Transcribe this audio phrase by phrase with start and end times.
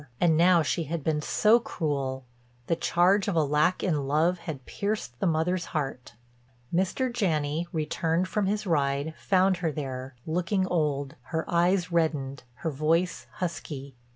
[0.19, 2.25] And now she had been so cruel;
[2.65, 6.15] the charge of a lack in love had pierced the mother's heart.
[6.73, 7.13] Mr.
[7.13, 13.27] Janney, returned from his ride, found her there, looking old, her eyes reddened, her voice
[13.33, 13.95] husky.